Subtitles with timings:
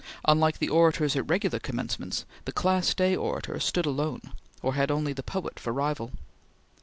[0.27, 4.21] Unlike the Orators at regular Commencements, the Class Day Orator stood alone,
[4.63, 6.11] or had only the Poet for rival.